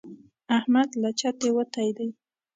احمد 0.57 0.89
له 1.01 1.09
چتې 1.19 1.49
وتی 1.55 1.89
دی. 1.97 2.09